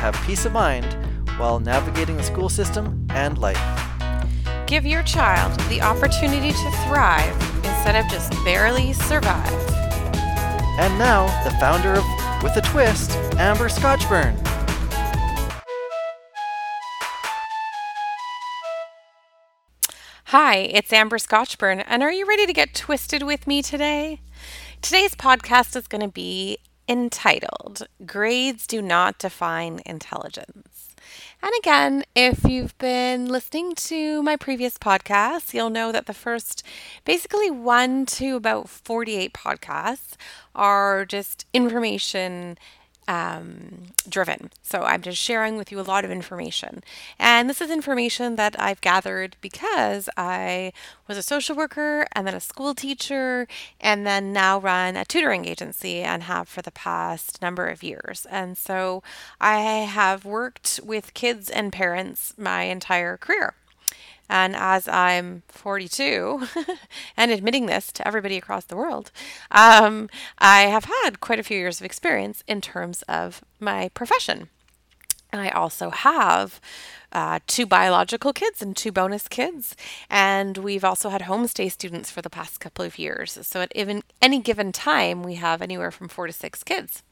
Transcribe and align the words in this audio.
have 0.00 0.14
peace 0.26 0.46
of 0.46 0.52
mind 0.52 0.96
while 1.36 1.60
navigating 1.60 2.16
the 2.16 2.22
school 2.22 2.48
system 2.48 3.06
and 3.10 3.36
life. 3.36 3.60
Give 4.66 4.86
your 4.86 5.02
child 5.02 5.60
the 5.68 5.82
opportunity 5.82 6.52
to 6.52 6.70
thrive 6.88 7.36
instead 7.56 7.96
of 7.96 8.10
just 8.10 8.32
barely 8.42 8.94
survive. 8.94 9.52
And 10.78 10.98
now, 10.98 11.26
the 11.44 11.50
founder 11.60 11.92
of 11.92 12.04
With 12.42 12.56
a 12.56 12.62
Twist, 12.62 13.10
Amber 13.36 13.68
Scotchburn. 13.68 14.34
Hi, 20.26 20.54
it's 20.54 20.94
Amber 20.94 21.18
Scotchburn, 21.18 21.84
and 21.86 22.02
are 22.02 22.12
you 22.12 22.26
ready 22.26 22.46
to 22.46 22.54
get 22.54 22.72
twisted 22.72 23.22
with 23.22 23.46
me 23.46 23.60
today? 23.60 24.20
Today's 24.80 25.14
podcast 25.14 25.76
is 25.76 25.86
going 25.86 26.00
to 26.00 26.08
be 26.08 26.56
entitled 26.90 27.86
Grades 28.04 28.66
Do 28.66 28.82
Not 28.82 29.16
Define 29.16 29.80
Intelligence. 29.86 30.88
And 31.40 31.52
again, 31.60 32.04
if 32.16 32.42
you've 32.42 32.76
been 32.78 33.26
listening 33.26 33.76
to 33.76 34.24
my 34.24 34.34
previous 34.34 34.76
podcasts, 34.76 35.54
you'll 35.54 35.70
know 35.70 35.92
that 35.92 36.06
the 36.06 36.12
first 36.12 36.64
basically 37.04 37.48
one 37.48 38.06
to 38.06 38.34
about 38.34 38.68
48 38.68 39.32
podcasts 39.32 40.16
are 40.52 41.04
just 41.04 41.46
information 41.54 42.58
um, 43.10 43.88
driven. 44.08 44.50
So 44.62 44.82
I'm 44.82 45.02
just 45.02 45.18
sharing 45.18 45.56
with 45.56 45.72
you 45.72 45.80
a 45.80 45.82
lot 45.82 46.04
of 46.04 46.12
information. 46.12 46.84
And 47.18 47.50
this 47.50 47.60
is 47.60 47.68
information 47.68 48.36
that 48.36 48.54
I've 48.56 48.80
gathered 48.80 49.36
because 49.40 50.08
I 50.16 50.72
was 51.08 51.18
a 51.18 51.22
social 51.22 51.56
worker 51.56 52.06
and 52.12 52.24
then 52.24 52.34
a 52.34 52.40
school 52.40 52.72
teacher 52.72 53.48
and 53.80 54.06
then 54.06 54.32
now 54.32 54.60
run 54.60 54.96
a 54.96 55.04
tutoring 55.04 55.44
agency 55.44 56.02
and 56.02 56.22
have 56.22 56.48
for 56.48 56.62
the 56.62 56.70
past 56.70 57.42
number 57.42 57.66
of 57.66 57.82
years. 57.82 58.28
And 58.30 58.56
so 58.56 59.02
I 59.40 59.58
have 59.58 60.24
worked 60.24 60.78
with 60.84 61.12
kids 61.12 61.50
and 61.50 61.72
parents 61.72 62.32
my 62.38 62.62
entire 62.62 63.16
career. 63.16 63.54
And 64.30 64.54
as 64.54 64.86
I'm 64.86 65.42
42 65.48 66.46
and 67.16 67.32
admitting 67.32 67.66
this 67.66 67.90
to 67.92 68.06
everybody 68.06 68.36
across 68.36 68.64
the 68.64 68.76
world, 68.76 69.10
um, 69.50 70.08
I 70.38 70.62
have 70.62 70.84
had 70.84 71.18
quite 71.18 71.40
a 71.40 71.42
few 71.42 71.58
years 71.58 71.80
of 71.80 71.84
experience 71.84 72.44
in 72.46 72.60
terms 72.60 73.02
of 73.02 73.44
my 73.58 73.88
profession. 73.88 74.48
I 75.32 75.50
also 75.50 75.90
have 75.90 76.60
uh, 77.12 77.40
two 77.48 77.66
biological 77.66 78.32
kids 78.32 78.62
and 78.62 78.76
two 78.76 78.92
bonus 78.92 79.26
kids. 79.26 79.74
And 80.08 80.58
we've 80.58 80.84
also 80.84 81.08
had 81.08 81.22
homestay 81.22 81.70
students 81.70 82.10
for 82.10 82.22
the 82.22 82.30
past 82.30 82.60
couple 82.60 82.84
of 82.84 83.00
years. 83.00 83.36
So 83.42 83.62
at 83.62 83.72
even 83.74 84.02
any 84.22 84.40
given 84.40 84.70
time, 84.70 85.24
we 85.24 85.34
have 85.34 85.60
anywhere 85.60 85.90
from 85.90 86.08
four 86.08 86.28
to 86.28 86.32
six 86.32 86.62
kids 86.62 87.02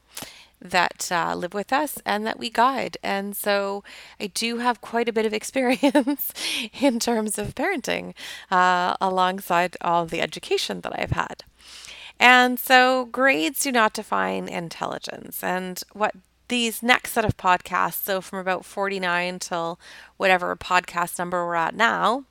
that 0.61 1.11
uh, 1.11 1.35
live 1.35 1.53
with 1.53 1.71
us 1.71 1.99
and 2.05 2.25
that 2.25 2.39
we 2.39 2.49
guide. 2.49 2.97
And 3.03 3.35
so 3.35 3.83
I 4.19 4.27
do 4.27 4.57
have 4.57 4.81
quite 4.81 5.09
a 5.09 5.13
bit 5.13 5.25
of 5.25 5.33
experience 5.39 6.33
in 6.79 6.99
terms 6.99 7.37
of 7.37 7.55
parenting 7.55 8.13
uh, 8.51 8.95
alongside 9.01 9.77
all 9.81 10.05
the 10.05 10.21
education 10.21 10.81
that 10.81 10.97
I've 10.97 11.11
had. 11.11 11.43
And 12.19 12.59
so 12.59 13.05
grades 13.05 13.63
do 13.63 13.71
not 13.71 13.93
define 13.93 14.49
intelligence. 14.49 15.41
And 15.41 15.81
what 15.93 16.13
these 16.49 16.83
next 16.83 17.13
set 17.13 17.23
of 17.23 17.37
podcasts, 17.37 18.03
so 18.03 18.19
from 18.19 18.39
about 18.39 18.65
49 18.65 19.39
till 19.39 19.79
whatever 20.17 20.55
podcast 20.55 21.17
number 21.17 21.45
we're 21.45 21.55
at 21.55 21.75
now, 21.75 22.25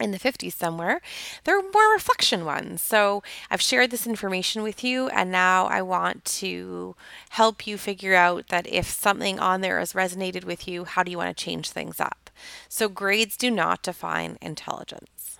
in 0.00 0.10
the 0.10 0.18
50s 0.18 0.54
somewhere, 0.54 1.00
they're 1.44 1.62
more 1.62 1.92
reflection 1.92 2.44
ones. 2.44 2.82
So 2.82 3.22
I've 3.50 3.60
shared 3.60 3.90
this 3.90 4.06
information 4.06 4.62
with 4.62 4.82
you, 4.82 5.08
and 5.08 5.30
now 5.30 5.66
I 5.66 5.82
want 5.82 6.24
to 6.24 6.96
help 7.30 7.66
you 7.66 7.78
figure 7.78 8.14
out 8.14 8.48
that 8.48 8.66
if 8.66 8.90
something 8.90 9.38
on 9.38 9.60
there 9.60 9.78
has 9.78 9.92
resonated 9.92 10.44
with 10.44 10.66
you, 10.66 10.84
how 10.84 11.04
do 11.04 11.10
you 11.10 11.18
want 11.18 11.36
to 11.36 11.44
change 11.44 11.70
things 11.70 12.00
up? 12.00 12.30
So 12.68 12.88
grades 12.88 13.36
do 13.36 13.50
not 13.50 13.82
define 13.82 14.36
intelligence. 14.42 15.38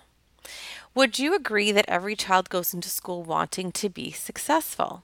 Would 0.93 1.19
you 1.19 1.35
agree 1.35 1.73
that 1.73 1.85
every 1.89 2.15
child 2.15 2.49
goes 2.49 2.73
into 2.73 2.89
school 2.89 3.23
wanting 3.23 3.73
to 3.73 3.89
be 3.89 4.11
successful? 4.11 5.03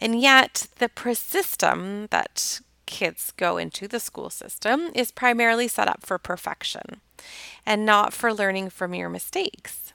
And 0.00 0.20
yet, 0.20 0.68
the 0.78 0.90
system 1.14 2.08
that 2.10 2.60
kids 2.86 3.32
go 3.36 3.58
into 3.58 3.86
the 3.86 4.00
school 4.00 4.30
system 4.30 4.90
is 4.94 5.10
primarily 5.10 5.68
set 5.68 5.88
up 5.88 6.06
for 6.06 6.16
perfection 6.16 7.00
and 7.66 7.86
not 7.86 8.12
for 8.12 8.32
learning 8.32 8.70
from 8.70 8.94
your 8.94 9.08
mistakes. 9.08 9.92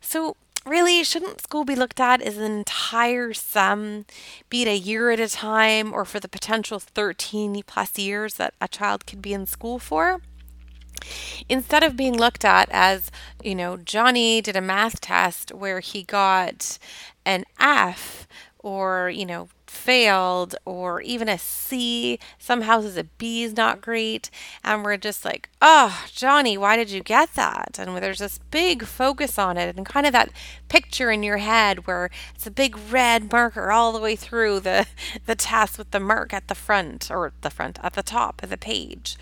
So, 0.00 0.36
really, 0.64 1.02
shouldn't 1.02 1.40
school 1.40 1.64
be 1.64 1.74
looked 1.74 2.00
at 2.00 2.22
as 2.22 2.36
an 2.36 2.50
entire 2.50 3.32
sum, 3.32 4.04
be 4.48 4.62
it 4.62 4.68
a 4.68 4.76
year 4.76 5.10
at 5.10 5.20
a 5.20 5.28
time 5.28 5.92
or 5.92 6.04
for 6.04 6.20
the 6.20 6.28
potential 6.28 6.78
13 6.78 7.62
plus 7.66 7.98
years 7.98 8.34
that 8.34 8.54
a 8.60 8.68
child 8.68 9.06
could 9.06 9.22
be 9.22 9.32
in 9.32 9.46
school 9.46 9.78
for? 9.78 10.20
Instead 11.48 11.82
of 11.82 11.96
being 11.96 12.16
looked 12.16 12.44
at 12.44 12.68
as, 12.70 13.10
you 13.42 13.54
know, 13.54 13.76
Johnny 13.76 14.40
did 14.40 14.56
a 14.56 14.60
math 14.60 15.00
test 15.00 15.52
where 15.54 15.80
he 15.80 16.02
got 16.02 16.78
an 17.24 17.44
F 17.58 18.26
or, 18.58 19.08
you 19.08 19.24
know, 19.24 19.48
failed 19.70 20.54
or 20.64 21.00
even 21.02 21.28
a 21.28 21.38
C. 21.38 22.18
Some 22.38 22.62
houses 22.62 22.96
a 22.96 23.04
B 23.04 23.42
is 23.42 23.56
not 23.56 23.80
great. 23.80 24.30
And 24.64 24.84
we're 24.84 24.96
just 24.96 25.24
like, 25.24 25.48
oh, 25.60 26.04
Johnny, 26.12 26.56
why 26.56 26.76
did 26.76 26.90
you 26.90 27.02
get 27.02 27.34
that? 27.34 27.78
And 27.78 27.96
there's 27.96 28.18
this 28.18 28.38
big 28.50 28.84
focus 28.84 29.38
on 29.38 29.56
it 29.56 29.76
and 29.76 29.86
kind 29.86 30.06
of 30.06 30.12
that 30.12 30.30
picture 30.68 31.10
in 31.10 31.22
your 31.22 31.38
head 31.38 31.86
where 31.86 32.10
it's 32.34 32.46
a 32.46 32.50
big 32.50 32.76
red 32.90 33.30
marker 33.30 33.70
all 33.70 33.92
the 33.92 34.00
way 34.00 34.16
through 34.16 34.60
the, 34.60 34.86
the 35.26 35.34
test 35.34 35.78
with 35.78 35.90
the 35.90 36.00
mark 36.00 36.32
at 36.32 36.48
the 36.48 36.54
front 36.54 37.10
or 37.10 37.32
the 37.40 37.50
front 37.50 37.78
at 37.82 37.94
the 37.94 38.02
top 38.02 38.42
of 38.42 38.50
the 38.50 38.56
page. 38.56 39.16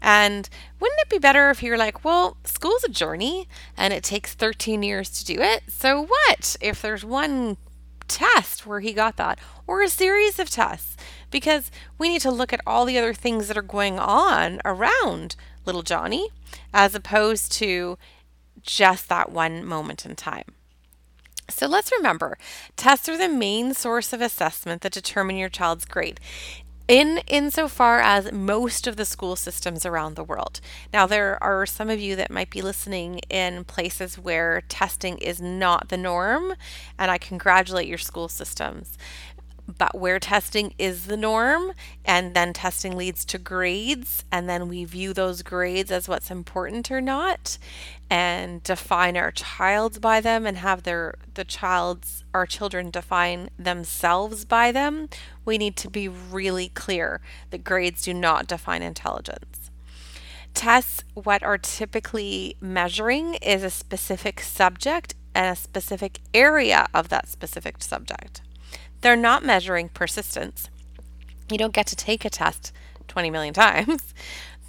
And 0.00 0.48
wouldn't 0.78 1.00
it 1.00 1.08
be 1.08 1.18
better 1.18 1.50
if 1.50 1.62
you're 1.62 1.78
like, 1.78 2.04
well, 2.04 2.36
school's 2.44 2.84
a 2.84 2.88
journey 2.88 3.48
and 3.76 3.92
it 3.92 4.04
takes 4.04 4.34
13 4.34 4.82
years 4.82 5.10
to 5.10 5.24
do 5.24 5.40
it? 5.40 5.64
So 5.68 6.04
what 6.04 6.56
if 6.60 6.80
there's 6.80 7.04
one 7.04 7.56
test 8.08 8.66
where 8.66 8.80
he 8.80 8.92
got 8.92 9.16
that 9.16 9.38
or 9.66 9.82
a 9.82 9.88
series 9.88 10.38
of 10.38 10.50
tests 10.50 10.96
because 11.30 11.70
we 11.98 12.08
need 12.08 12.22
to 12.22 12.30
look 12.30 12.52
at 12.52 12.60
all 12.66 12.84
the 12.84 12.98
other 12.98 13.14
things 13.14 13.48
that 13.48 13.56
are 13.56 13.62
going 13.62 13.98
on 13.98 14.60
around 14.64 15.36
little 15.64 15.82
Johnny 15.82 16.28
as 16.72 16.94
opposed 16.94 17.52
to 17.52 17.98
just 18.62 19.08
that 19.08 19.30
one 19.30 19.64
moment 19.64 20.04
in 20.04 20.16
time. 20.16 20.44
So 21.50 21.66
let's 21.66 21.92
remember 21.92 22.36
tests 22.76 23.08
are 23.08 23.16
the 23.16 23.28
main 23.28 23.72
source 23.72 24.12
of 24.12 24.20
assessment 24.20 24.82
that 24.82 24.92
determine 24.92 25.36
your 25.36 25.48
child's 25.48 25.84
grade 25.84 26.20
in 26.88 27.20
insofar 27.26 28.00
as 28.00 28.32
most 28.32 28.86
of 28.86 28.96
the 28.96 29.04
school 29.04 29.36
systems 29.36 29.84
around 29.84 30.16
the 30.16 30.24
world. 30.24 30.60
Now 30.90 31.06
there 31.06 31.40
are 31.42 31.66
some 31.66 31.90
of 31.90 32.00
you 32.00 32.16
that 32.16 32.30
might 32.30 32.48
be 32.48 32.62
listening 32.62 33.20
in 33.28 33.64
places 33.64 34.18
where 34.18 34.62
testing 34.68 35.18
is 35.18 35.40
not 35.40 35.90
the 35.90 35.98
norm 35.98 36.54
and 36.98 37.10
I 37.10 37.18
congratulate 37.18 37.86
your 37.86 37.98
school 37.98 38.28
systems 38.28 38.96
but 39.76 39.98
where 39.98 40.18
testing 40.18 40.72
is 40.78 41.06
the 41.06 41.16
norm 41.16 41.72
and 42.04 42.34
then 42.34 42.52
testing 42.52 42.96
leads 42.96 43.24
to 43.26 43.38
grades 43.38 44.24
and 44.32 44.48
then 44.48 44.66
we 44.66 44.84
view 44.84 45.12
those 45.12 45.42
grades 45.42 45.90
as 45.90 46.08
what's 46.08 46.30
important 46.30 46.90
or 46.90 47.00
not 47.00 47.58
and 48.08 48.62
define 48.62 49.16
our 49.16 49.30
child 49.30 50.00
by 50.00 50.20
them 50.20 50.46
and 50.46 50.58
have 50.58 50.84
their 50.84 51.14
the 51.34 51.44
child's 51.44 52.24
our 52.32 52.46
children 52.46 52.90
define 52.90 53.50
themselves 53.58 54.46
by 54.46 54.72
them 54.72 55.08
we 55.44 55.58
need 55.58 55.76
to 55.76 55.90
be 55.90 56.08
really 56.08 56.68
clear 56.68 57.20
that 57.50 57.64
grades 57.64 58.02
do 58.02 58.12
not 58.12 58.46
define 58.46 58.82
intelligence. 58.82 59.70
Tests 60.52 61.04
what 61.14 61.42
are 61.42 61.56
typically 61.56 62.56
measuring 62.60 63.34
is 63.34 63.62
a 63.62 63.70
specific 63.70 64.40
subject 64.40 65.14
and 65.34 65.46
a 65.46 65.56
specific 65.56 66.20
area 66.34 66.86
of 66.92 67.08
that 67.08 67.28
specific 67.28 67.82
subject 67.82 68.42
they're 69.00 69.16
not 69.16 69.44
measuring 69.44 69.88
persistence. 69.88 70.68
You 71.50 71.58
don't 71.58 71.74
get 71.74 71.86
to 71.88 71.96
take 71.96 72.24
a 72.24 72.30
test 72.30 72.72
20 73.08 73.30
million 73.30 73.54
times. 73.54 74.14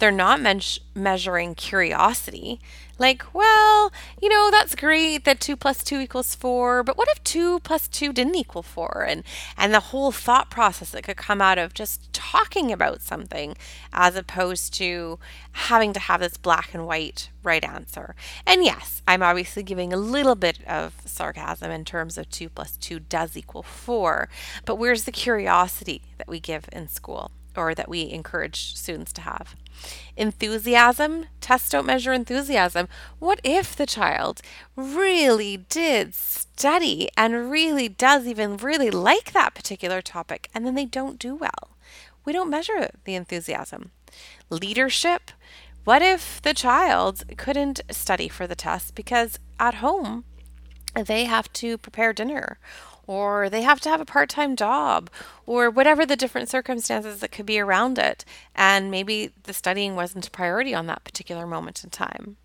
They're 0.00 0.10
not 0.10 0.40
men- 0.40 0.62
measuring 0.94 1.54
curiosity. 1.54 2.58
Like, 2.98 3.34
well, 3.34 3.92
you 4.20 4.30
know, 4.30 4.50
that's 4.50 4.74
great 4.74 5.24
that 5.24 5.40
2 5.40 5.56
plus 5.56 5.84
2 5.84 6.00
equals 6.00 6.34
4, 6.34 6.82
but 6.82 6.96
what 6.96 7.08
if 7.08 7.22
2 7.22 7.60
plus 7.60 7.86
2 7.86 8.12
didn't 8.14 8.34
equal 8.34 8.62
4? 8.62 9.06
And, 9.06 9.24
and 9.58 9.74
the 9.74 9.80
whole 9.80 10.10
thought 10.10 10.50
process 10.50 10.90
that 10.90 11.04
could 11.04 11.18
come 11.18 11.42
out 11.42 11.58
of 11.58 11.74
just 11.74 12.10
talking 12.14 12.72
about 12.72 13.02
something 13.02 13.56
as 13.92 14.16
opposed 14.16 14.72
to 14.74 15.18
having 15.52 15.92
to 15.92 16.00
have 16.00 16.20
this 16.20 16.38
black 16.38 16.72
and 16.72 16.86
white 16.86 17.28
right 17.42 17.64
answer. 17.64 18.14
And 18.46 18.64
yes, 18.64 19.02
I'm 19.06 19.22
obviously 19.22 19.62
giving 19.62 19.92
a 19.92 19.98
little 19.98 20.34
bit 20.34 20.66
of 20.66 20.94
sarcasm 21.04 21.70
in 21.70 21.84
terms 21.84 22.16
of 22.16 22.30
2 22.30 22.48
plus 22.48 22.76
2 22.78 23.00
does 23.00 23.36
equal 23.36 23.62
4, 23.62 24.30
but 24.64 24.76
where's 24.76 25.04
the 25.04 25.12
curiosity 25.12 26.02
that 26.16 26.28
we 26.28 26.40
give 26.40 26.68
in 26.72 26.88
school 26.88 27.30
or 27.56 27.74
that 27.74 27.88
we 27.88 28.10
encourage 28.10 28.76
students 28.76 29.12
to 29.14 29.22
have? 29.22 29.56
Enthusiasm, 30.16 31.26
tests 31.40 31.70
don't 31.70 31.86
measure 31.86 32.12
enthusiasm. 32.12 32.88
What 33.18 33.40
if 33.42 33.74
the 33.74 33.86
child 33.86 34.42
really 34.76 35.56
did 35.56 36.14
study 36.14 37.08
and 37.16 37.50
really 37.50 37.88
does 37.88 38.26
even 38.26 38.56
really 38.56 38.90
like 38.90 39.32
that 39.32 39.54
particular 39.54 40.02
topic 40.02 40.48
and 40.54 40.66
then 40.66 40.74
they 40.74 40.84
don't 40.84 41.18
do 41.18 41.34
well? 41.34 41.76
We 42.24 42.32
don't 42.32 42.50
measure 42.50 42.90
the 43.04 43.14
enthusiasm. 43.14 43.92
Leadership, 44.50 45.30
what 45.84 46.02
if 46.02 46.42
the 46.42 46.54
child 46.54 47.24
couldn't 47.38 47.80
study 47.90 48.28
for 48.28 48.46
the 48.46 48.54
test 48.54 48.94
because 48.94 49.38
at 49.58 49.76
home 49.76 50.24
they 50.94 51.24
have 51.24 51.52
to 51.54 51.78
prepare 51.78 52.12
dinner 52.12 52.58
or 53.10 53.50
they 53.50 53.62
have 53.62 53.80
to 53.80 53.88
have 53.88 54.00
a 54.00 54.04
part 54.04 54.28
time 54.28 54.54
job, 54.54 55.10
or 55.44 55.68
whatever 55.68 56.06
the 56.06 56.14
different 56.14 56.48
circumstances 56.48 57.18
that 57.18 57.32
could 57.32 57.44
be 57.44 57.58
around 57.58 57.98
it. 57.98 58.24
And 58.54 58.88
maybe 58.88 59.32
the 59.42 59.52
studying 59.52 59.96
wasn't 59.96 60.28
a 60.28 60.30
priority 60.30 60.74
on 60.74 60.86
that 60.86 61.02
particular 61.02 61.44
moment 61.44 61.82
in 61.82 61.90
time 61.90 62.36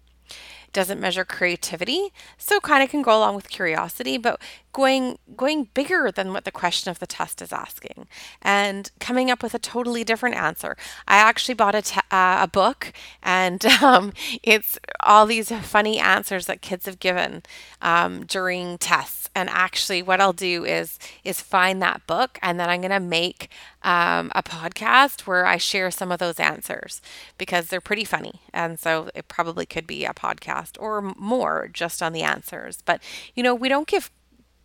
doesn't 0.75 0.99
measure 0.99 1.25
creativity 1.25 2.11
so 2.37 2.59
kind 2.59 2.83
of 2.83 2.89
can 2.89 3.01
go 3.01 3.17
along 3.17 3.35
with 3.35 3.49
curiosity 3.49 4.17
but 4.17 4.39
going 4.75 5.17
going 5.37 5.69
bigger 5.73 6.11
than 6.11 6.33
what 6.33 6.43
the 6.43 6.51
question 6.51 6.91
of 6.91 6.99
the 6.99 7.07
test 7.07 7.41
is 7.41 7.53
asking. 7.53 8.07
And 8.41 8.91
coming 8.99 9.31
up 9.31 9.41
with 9.41 9.53
a 9.55 9.59
totally 9.59 10.03
different 10.03 10.35
answer. 10.35 10.75
I 11.07 11.15
actually 11.15 11.53
bought 11.53 11.75
a, 11.75 11.81
te- 11.81 12.01
uh, 12.11 12.39
a 12.41 12.49
book 12.51 12.91
and 13.23 13.65
um, 13.81 14.11
it's 14.43 14.77
all 14.99 15.25
these 15.25 15.49
funny 15.49 15.97
answers 15.97 16.45
that 16.47 16.61
kids 16.61 16.85
have 16.87 16.99
given 16.99 17.43
um, 17.81 18.25
during 18.25 18.77
tests. 18.77 19.29
And 19.33 19.49
actually 19.49 20.01
what 20.01 20.21
i'll 20.21 20.33
do 20.33 20.63
is 20.63 20.97
is 21.25 21.41
find 21.41 21.81
that 21.81 22.07
book 22.07 22.39
and 22.41 22.57
then 22.57 22.69
i'm 22.69 22.79
going 22.79 22.91
to 22.91 23.01
make 23.01 23.49
um, 23.85 24.31
a 24.35 24.43
podcast 24.43 25.21
where 25.21 25.45
i 25.45 25.55
share 25.55 25.89
some 25.89 26.11
of 26.11 26.19
those 26.19 26.39
answers 26.39 27.01
because 27.37 27.67
they're 27.67 27.79
pretty 27.79 28.03
funny 28.03 28.41
and 28.53 28.79
so 28.79 29.09
it 29.15 29.27
probably 29.27 29.65
could 29.65 29.87
be 29.87 30.03
a 30.03 30.13
podcast 30.13 30.75
or 30.79 31.01
more 31.01 31.69
just 31.71 32.03
on 32.03 32.11
the 32.11 32.23
answers 32.23 32.79
but 32.83 33.01
you 33.35 33.41
know 33.41 33.55
we 33.55 33.69
don't 33.69 33.87
give 33.87 34.11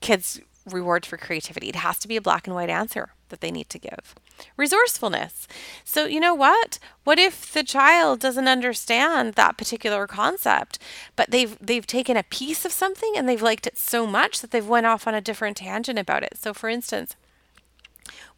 kids 0.00 0.40
rewards 0.66 1.06
for 1.06 1.16
creativity. 1.16 1.68
It 1.68 1.76
has 1.76 1.98
to 2.00 2.08
be 2.08 2.16
a 2.16 2.20
black 2.20 2.46
and 2.46 2.54
white 2.54 2.70
answer 2.70 3.10
that 3.28 3.40
they 3.40 3.50
need 3.50 3.68
to 3.70 3.78
give. 3.78 4.14
Resourcefulness. 4.56 5.46
So, 5.84 6.06
you 6.06 6.20
know 6.20 6.34
what? 6.34 6.78
What 7.04 7.18
if 7.18 7.52
the 7.52 7.62
child 7.62 8.20
doesn't 8.20 8.48
understand 8.48 9.34
that 9.34 9.56
particular 9.56 10.06
concept, 10.06 10.78
but 11.16 11.30
they've 11.30 11.56
they've 11.60 11.86
taken 11.86 12.16
a 12.16 12.22
piece 12.24 12.64
of 12.64 12.72
something 12.72 13.12
and 13.16 13.28
they've 13.28 13.42
liked 13.42 13.66
it 13.66 13.78
so 13.78 14.06
much 14.06 14.40
that 14.40 14.50
they've 14.50 14.66
went 14.66 14.86
off 14.86 15.06
on 15.06 15.14
a 15.14 15.20
different 15.20 15.58
tangent 15.58 15.98
about 15.98 16.22
it. 16.22 16.38
So, 16.38 16.52
for 16.54 16.68
instance, 16.68 17.16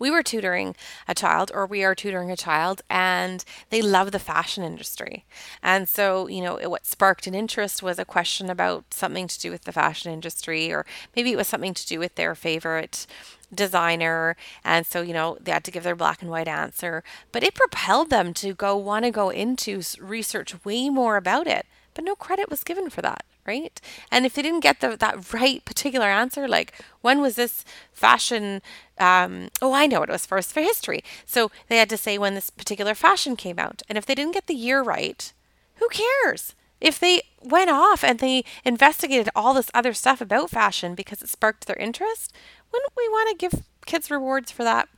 we 0.02 0.10
were 0.10 0.22
tutoring 0.24 0.74
a 1.06 1.14
child 1.14 1.52
or 1.54 1.64
we 1.64 1.84
are 1.84 1.94
tutoring 1.94 2.28
a 2.28 2.36
child 2.36 2.82
and 2.90 3.44
they 3.70 3.80
love 3.80 4.10
the 4.10 4.18
fashion 4.18 4.64
industry. 4.64 5.24
And 5.62 5.88
so 5.88 6.26
you 6.26 6.42
know 6.42 6.56
what 6.68 6.84
sparked 6.84 7.28
an 7.28 7.36
interest 7.36 7.84
was 7.84 8.00
a 8.00 8.04
question 8.04 8.50
about 8.50 8.92
something 8.92 9.28
to 9.28 9.38
do 9.38 9.52
with 9.52 9.62
the 9.62 9.70
fashion 9.70 10.12
industry 10.12 10.72
or 10.72 10.84
maybe 11.14 11.30
it 11.30 11.36
was 11.36 11.46
something 11.46 11.72
to 11.74 11.86
do 11.86 12.00
with 12.00 12.16
their 12.16 12.34
favorite 12.34 13.06
designer. 13.54 14.36
And 14.64 14.84
so 14.84 15.02
you 15.02 15.12
know 15.12 15.38
they 15.40 15.52
had 15.52 15.62
to 15.64 15.70
give 15.70 15.84
their 15.84 15.94
black 15.94 16.20
and 16.20 16.32
white 16.32 16.48
answer. 16.48 17.04
But 17.30 17.44
it 17.44 17.54
propelled 17.54 18.10
them 18.10 18.34
to 18.34 18.54
go 18.54 18.76
want 18.76 19.04
to 19.04 19.12
go 19.12 19.30
into 19.30 19.82
research 20.00 20.64
way 20.64 20.88
more 20.88 21.16
about 21.16 21.46
it. 21.46 21.64
But 21.94 22.02
no 22.02 22.16
credit 22.16 22.50
was 22.50 22.64
given 22.64 22.90
for 22.90 23.02
that 23.02 23.24
right? 23.46 23.80
And 24.10 24.24
if 24.24 24.34
they 24.34 24.42
didn't 24.42 24.60
get 24.60 24.80
the, 24.80 24.96
that 24.96 25.32
right 25.32 25.64
particular 25.64 26.06
answer, 26.06 26.46
like 26.48 26.74
when 27.00 27.20
was 27.20 27.36
this 27.36 27.64
fashion? 27.92 28.62
Um, 28.98 29.50
oh, 29.60 29.72
I 29.72 29.86
know 29.86 30.00
what 30.00 30.08
it 30.08 30.12
was 30.12 30.26
first 30.26 30.52
for 30.52 30.60
history. 30.60 31.02
So 31.26 31.50
they 31.68 31.78
had 31.78 31.90
to 31.90 31.96
say 31.96 32.18
when 32.18 32.34
this 32.34 32.50
particular 32.50 32.94
fashion 32.94 33.36
came 33.36 33.58
out. 33.58 33.82
And 33.88 33.98
if 33.98 34.06
they 34.06 34.14
didn't 34.14 34.34
get 34.34 34.46
the 34.46 34.54
year 34.54 34.82
right, 34.82 35.32
who 35.76 35.88
cares? 35.88 36.54
If 36.80 36.98
they 36.98 37.22
went 37.40 37.70
off 37.70 38.02
and 38.02 38.18
they 38.18 38.44
investigated 38.64 39.28
all 39.36 39.54
this 39.54 39.70
other 39.72 39.94
stuff 39.94 40.20
about 40.20 40.50
fashion 40.50 40.94
because 40.94 41.22
it 41.22 41.28
sparked 41.28 41.66
their 41.66 41.76
interest, 41.76 42.32
wouldn't 42.72 42.92
we 42.96 43.08
want 43.08 43.30
to 43.30 43.36
give 43.48 43.62
kids 43.86 44.10
rewards 44.10 44.50
for 44.50 44.64
that? 44.64 44.88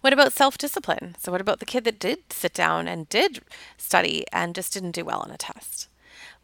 What 0.00 0.12
about 0.12 0.32
self 0.32 0.58
discipline? 0.58 1.16
So, 1.18 1.32
what 1.32 1.40
about 1.40 1.60
the 1.60 1.66
kid 1.66 1.84
that 1.84 1.98
did 1.98 2.32
sit 2.32 2.52
down 2.52 2.88
and 2.88 3.08
did 3.08 3.40
study 3.76 4.24
and 4.32 4.54
just 4.54 4.72
didn't 4.72 4.92
do 4.92 5.04
well 5.04 5.20
on 5.20 5.30
a 5.30 5.36
test? 5.36 5.88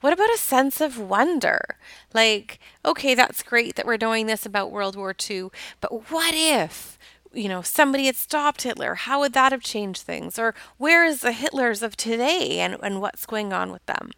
What 0.03 0.13
about 0.13 0.35
a 0.35 0.37
sense 0.37 0.81
of 0.81 0.99
wonder? 0.99 1.61
Like, 2.13 2.59
okay, 2.85 3.15
that's 3.15 3.45
great 3.45 3.77
that 3.77 3.87
we're 3.87 3.97
knowing 3.97 4.27
this 4.27 4.45
about 4.45 4.73
World 4.73 4.97
War 4.97 5.15
II, 5.31 5.51
but 5.81 6.11
what 6.11 6.35
if? 6.35 6.99
You 7.33 7.49
know, 7.49 7.63
somebody 7.63 8.07
had 8.07 8.17
stopped 8.17 8.63
Hitler. 8.63 8.97
How 8.97 9.21
would 9.21 9.33
that 9.35 9.53
have 9.53 9.63
changed 9.63 10.03
things? 10.03 10.41
Or 10.41 10.57
where 10.77 11.05
is 11.05 11.21
the 11.21 11.31
Hitlers 11.31 11.85
of 11.85 11.97
today 11.97 12.59
and, 12.59 12.77
and 12.83 13.01
what's 13.01 13.27
going 13.27 13.53
on 13.53 13.71
with 13.71 13.87
them? 13.87 14.11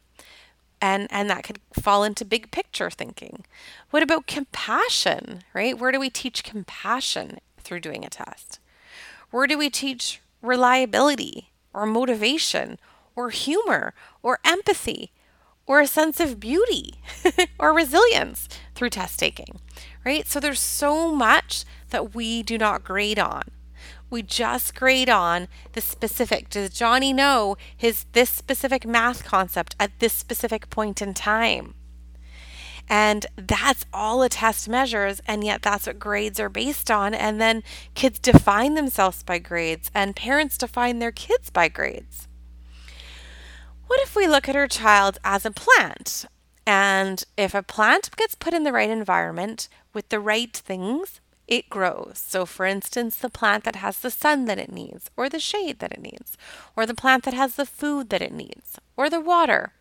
and 0.81 1.07
and 1.11 1.31
that 1.31 1.45
could 1.45 1.61
fall 1.73 2.03
into 2.03 2.25
big 2.25 2.51
picture 2.51 2.91
thinking 2.91 3.45
what 3.91 4.03
about 4.03 4.27
compassion 4.27 5.43
right 5.55 5.79
where 5.79 5.93
do 5.93 6.01
we 6.01 6.11
teach 6.11 6.43
compassion 6.43 7.39
through 7.59 7.79
doing 7.79 8.05
a 8.05 8.11
test 8.11 8.59
where 9.31 9.47
do 9.47 9.57
we 9.57 9.71
teach 9.71 10.21
reliability 10.43 11.51
or 11.73 11.87
motivation 11.87 12.77
or 13.15 13.31
humor 13.31 13.95
or 14.21 14.41
empathy 14.45 15.13
or 15.67 15.81
a 15.81 15.87
sense 15.87 16.21
of 16.21 16.41
beauty 16.41 16.95
or 17.59 17.73
resilience 17.73 18.49
through 18.75 18.91
test 18.91 19.19
taking, 19.19 19.61
right? 20.05 20.27
So 20.27 20.41
there's 20.41 20.61
so 20.61 21.15
much 21.15 21.65
that 21.91 22.15
we 22.15 22.43
do 22.43 22.59
not 22.59 22.85
grade 22.85 23.19
on. 23.19 23.45
We 24.11 24.23
just 24.23 24.75
grade 24.75 25.09
on 25.09 25.49
the 25.73 25.81
specific. 25.81 26.49
Does 26.51 26.71
Johnny 26.71 27.13
know 27.13 27.57
his 27.77 28.05
this 28.13 28.31
specific 28.31 28.87
math 28.87 29.25
concept 29.25 29.75
at 29.81 29.99
this 29.99 30.13
specific 30.13 30.71
point 30.71 31.03
in 31.03 31.15
time? 31.15 31.75
And 32.89 33.27
that's 33.37 33.87
all 33.93 34.23
a 34.23 34.29
test 34.29 34.69
measures, 34.69 35.23
and 35.27 35.43
yet 35.43 35.63
that's 35.63 35.87
what 35.87 35.99
grades 35.99 36.39
are 36.39 36.51
based 36.51 36.91
on. 36.91 37.15
And 37.15 37.41
then 37.41 37.63
kids 37.95 38.19
define 38.19 38.75
themselves 38.75 39.23
by 39.23 39.39
grades, 39.39 39.91
and 39.95 40.15
parents 40.15 40.59
define 40.59 40.99
their 40.99 41.13
kids 41.13 41.49
by 41.51 41.69
grades. 41.69 42.29
What 43.87 44.01
if 44.01 44.17
we 44.17 44.27
look 44.27 44.49
at 44.49 44.57
our 44.57 44.69
child 44.69 45.19
as 45.25 45.45
a 45.45 45.51
plant? 45.51 46.25
And 46.67 47.23
if 47.37 47.55
a 47.55 47.63
plant 47.63 48.17
gets 48.17 48.35
put 48.35 48.55
in 48.55 48.65
the 48.65 48.73
right 48.73 48.89
environment 48.89 49.69
with 49.93 50.09
the 50.09 50.21
right 50.21 50.53
things, 50.53 51.21
it 51.47 51.69
grows. 51.69 52.23
So, 52.27 52.47
for 52.47 52.65
instance, 52.65 53.17
the 53.17 53.29
plant 53.29 53.65
that 53.65 53.77
has 53.77 53.99
the 53.99 54.11
sun 54.11 54.47
that 54.47 54.59
it 54.59 54.73
needs, 54.73 55.11
or 55.17 55.29
the 55.29 55.39
shade 55.39 55.79
that 55.81 55.93
it 55.93 56.01
needs, 56.01 56.39
or 56.75 56.87
the 56.87 56.95
plant 56.95 57.25
that 57.25 57.35
has 57.35 57.57
the 57.57 57.67
food 57.67 58.09
that 58.09 58.23
it 58.23 58.33
needs, 58.33 58.79
or 58.97 59.11
the 59.11 59.21
water. 59.21 59.73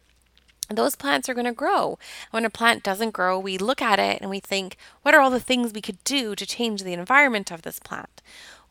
Those 0.70 0.96
plants 0.96 1.30
are 1.30 1.34
going 1.34 1.46
to 1.46 1.54
grow. 1.54 1.98
When 2.32 2.46
a 2.46 2.50
plant 2.50 2.84
doesn't 2.84 3.12
grow, 3.12 3.40
we 3.40 3.58
look 3.58 3.82
at 3.82 4.00
it 4.00 4.20
and 4.22 4.30
we 4.30 4.40
think, 4.40 4.78
what 5.02 5.14
are 5.14 5.22
all 5.22 5.30
the 5.30 5.40
things 5.40 5.72
we 5.72 5.82
could 5.82 6.04
do 6.04 6.36
to 6.36 6.46
change 6.46 6.84
the 6.84 6.94
environment 6.94 7.52
of 7.52 7.62
this 7.62 7.80
plant? 7.80 8.22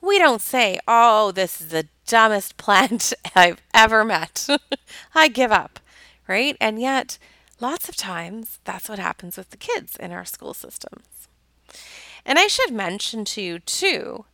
We 0.02 0.18
don't 0.18 0.42
say, 0.42 0.78
oh, 0.86 1.30
this 1.30 1.60
is 1.60 1.68
the 1.68 1.88
dumbest 2.06 2.56
plant 2.58 3.14
I've 3.34 3.62
ever 3.72 4.04
met. 4.04 4.46
I 5.14 5.28
give 5.28 5.52
up, 5.52 5.80
right? 6.28 6.56
And 6.60 6.80
yet, 6.80 7.16
lots 7.60 7.88
of 7.88 7.96
times, 7.96 8.58
that's 8.64 8.88
what 8.88 8.98
happens 8.98 9.38
with 9.38 9.50
the 9.50 9.56
kids 9.56 9.96
in 9.96 10.12
our 10.12 10.24
school 10.24 10.52
systems. 10.52 11.28
And 12.26 12.38
I 12.38 12.48
should 12.48 12.72
mention 12.72 13.24
to 13.26 13.40
you, 13.40 13.58
too, 13.60 14.24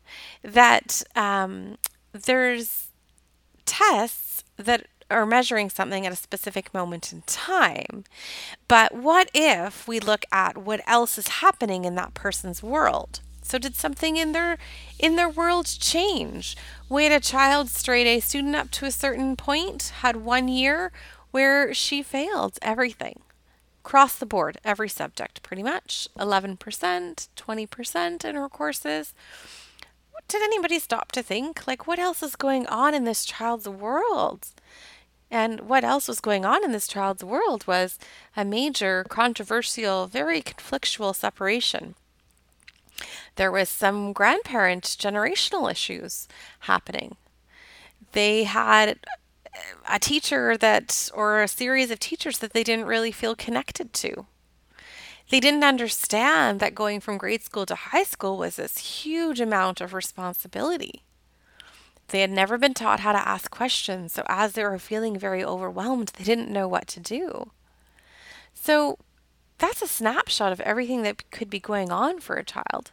that 0.43 1.03
um, 1.15 1.77
there's 2.13 2.89
tests 3.67 4.45
that 4.57 4.87
are 5.11 5.27
measuring 5.27 5.71
something 5.71 6.07
at 6.07 6.13
a 6.13 6.17
specific 6.17 6.73
moment 6.75 7.13
in 7.13 7.23
time. 7.23 8.05
But 8.67 8.95
what 8.95 9.31
if 9.33 9.89
we 9.89 10.01
look 10.01 10.25
at 10.33 10.59
what 10.59 10.81
else 10.87 11.17
is 11.19 11.29
happening 11.29 11.85
in 11.85 11.95
that 11.95 12.15
person's 12.15 12.63
world? 12.63 13.21
So 13.49 13.57
did 13.57 13.77
something 13.77 14.19
in 14.19 14.33
their 14.33 14.59
in 14.99 15.17
their 15.17 15.29
world 15.29 15.67
change? 15.67 16.55
We 16.91 17.05
had 17.05 17.13
a 17.13 17.21
child 17.21 17.71
straight 17.71 18.07
A 18.07 18.21
student 18.21 18.55
up 18.55 18.71
to 18.73 18.85
a 18.85 18.91
certain 18.91 19.37
point, 19.37 19.93
had 20.03 20.17
one 20.17 20.49
year 20.49 20.93
where 21.31 21.73
she 21.73 22.03
failed 22.03 22.59
everything. 22.61 23.21
Across 23.83 24.19
the 24.19 24.27
board, 24.27 24.59
every 24.65 24.91
subject 24.91 25.43
pretty 25.43 25.63
much. 25.63 26.09
11%, 26.19 26.59
20% 26.59 28.25
in 28.25 28.35
her 28.35 28.49
courses. 28.51 29.15
did 30.29 30.43
anybody 30.43 30.79
stop 30.79 31.11
to 31.13 31.23
think, 31.23 31.67
like, 31.67 31.87
what 31.87 31.99
else 31.99 32.23
is 32.23 32.37
going 32.37 32.67
on 32.67 32.93
in 32.95 33.05
this 33.05 33.25
child's 33.25 33.67
world? 33.67 34.49
And 35.31 35.61
what 35.61 35.85
else 35.85 36.07
was 36.07 36.21
going 36.21 36.45
on 36.45 36.63
in 36.65 36.73
this 36.73 36.87
child's 36.87 37.25
world 37.25 37.67
was 37.67 37.99
a 38.37 38.45
major, 38.45 39.05
controversial, 39.09 40.07
very 40.07 40.43
conflictual 40.43 41.15
separation. 41.15 41.95
There 43.37 43.53
was 43.53 43.69
some 43.69 44.13
grandparent 44.13 44.85
generational 44.85 45.71
issues 45.71 46.29
happening. 46.61 47.17
They 48.13 48.45
had 48.45 48.99
a 49.89 49.99
teacher 49.99 50.57
that, 50.57 51.11
or 51.15 51.43
a 51.43 51.49
series 51.49 51.91
of 51.91 51.99
teachers 51.99 52.39
that 52.39 52.53
they 52.53 52.65
didn't 52.65 52.87
really 52.87 53.13
feel 53.13 53.35
connected 53.35 53.93
to. 53.95 54.27
They 55.31 55.41
didn't 55.41 55.65
understand 55.65 56.59
that 56.61 56.75
going 56.75 57.01
from 57.01 57.19
grade 57.19 57.43
school 57.43 57.67
to 57.67 57.75
high 57.75 58.05
school 58.05 58.39
was 58.39 58.57
this 58.57 58.79
huge 58.79 59.41
amount 59.41 59.81
of 59.81 59.93
responsibility. 59.93 61.03
They 62.09 62.23
had 62.23 62.31
never 62.31 62.57
been 62.57 62.73
taught 62.73 63.01
how 63.01 63.13
to 63.13 63.29
ask 63.29 63.51
questions, 63.51 64.15
so 64.15 64.23
as 64.27 64.53
they 64.53 64.65
were 64.65 64.79
feeling 64.79 65.19
very 65.19 65.45
overwhelmed, 65.45 66.13
they 66.17 66.25
didn't 66.25 66.51
know 66.51 66.67
what 66.67 66.87
to 66.89 67.01
do. 67.01 67.51
So 68.55 68.99
that's 69.59 69.83
a 69.83 69.89
snapshot 69.89 70.53
of 70.53 70.61
everything 70.61 71.03
that 71.03 71.31
could 71.31 71.51
be 71.51 71.61
going 71.61 71.91
on 71.91 72.21
for 72.21 72.37
a 72.37 72.45
child. 72.45 72.93